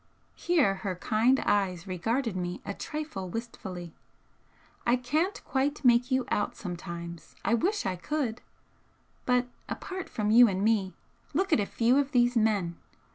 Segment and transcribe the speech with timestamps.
[0.35, 3.93] Here her kind eyes regarded me a trifle wistfully.
[4.83, 8.41] "I can't quite make you out sometimes, I wish I could!
[9.27, 10.95] But apart from you and me
[11.35, 12.77] look at a few of these men!